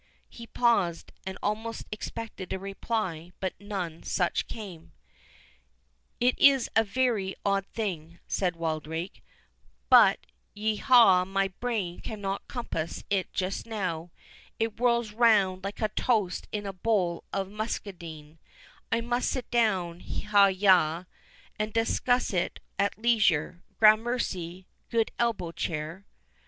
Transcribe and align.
He 0.29 0.47
paused, 0.47 1.11
and 1.27 1.37
almost 1.43 1.85
expected 1.91 2.51
a 2.51 2.57
reply, 2.57 3.33
but 3.39 3.53
none 3.59 4.01
such 4.01 4.47
came. 4.47 4.93
"It 6.19 6.33
is 6.39 6.71
a 6.75 6.83
very 6.83 7.35
odd 7.45 7.67
thing," 7.67 8.17
said 8.27 8.55
Wildrake; 8.55 9.21
"but—yaw 9.91 10.77
ha—my 10.85 11.49
brain 11.49 11.99
cannot 11.99 12.47
compass 12.47 13.03
it 13.11 13.31
just 13.31 13.67
now; 13.67 14.09
it 14.57 14.77
whirls 14.79 15.13
round 15.13 15.63
like 15.63 15.81
a 15.83 15.89
toast 15.89 16.47
in 16.51 16.65
a 16.65 16.73
bowl 16.73 17.23
of 17.31 17.51
muscadine; 17.51 18.39
I 18.91 19.01
must 19.01 19.29
sit 19.29 19.51
down—haw 19.51 20.47
yaw—and 20.47 21.73
discuss 21.73 22.33
it 22.33 22.59
at 22.79 22.97
leisure— 22.97 23.61
Gramercy, 23.77 24.65
good 24.89 25.11
elbow 25.19 25.51
chair." 25.51 26.07